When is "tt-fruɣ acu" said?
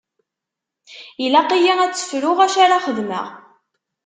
1.93-2.59